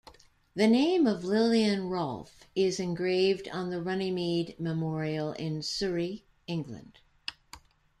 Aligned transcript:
The 0.55 0.65
name 0.65 1.05
of 1.05 1.23
Lilian 1.25 1.87
Rolfe 1.87 2.47
is 2.55 2.79
engraved 2.79 3.47
on 3.49 3.69
the 3.69 3.83
Runnymede 3.83 4.55
Memorial 4.59 5.33
in 5.33 5.61
Surrey, 5.61 6.25
England. 6.47 6.97